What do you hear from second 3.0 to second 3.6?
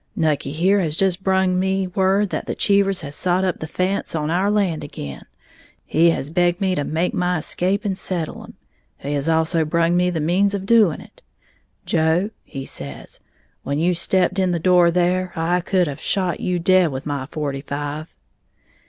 has sot up